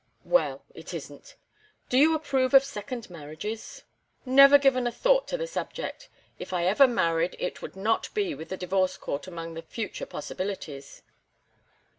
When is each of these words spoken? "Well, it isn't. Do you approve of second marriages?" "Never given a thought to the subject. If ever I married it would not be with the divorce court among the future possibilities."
"Well, 0.25 0.63
it 0.73 0.95
isn't. 0.95 1.35
Do 1.89 1.95
you 1.95 2.15
approve 2.15 2.55
of 2.55 2.63
second 2.63 3.11
marriages?" 3.11 3.83
"Never 4.25 4.57
given 4.57 4.87
a 4.87 4.91
thought 4.91 5.27
to 5.27 5.37
the 5.37 5.45
subject. 5.45 6.09
If 6.39 6.51
ever 6.53 6.85
I 6.85 6.87
married 6.87 7.35
it 7.37 7.61
would 7.61 7.75
not 7.75 8.11
be 8.15 8.33
with 8.33 8.49
the 8.49 8.57
divorce 8.57 8.97
court 8.97 9.27
among 9.27 9.53
the 9.53 9.61
future 9.61 10.07
possibilities." 10.07 11.03